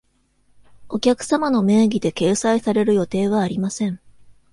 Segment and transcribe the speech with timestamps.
[0.89, 3.99] お客様の名義でで掲載される予定はありません。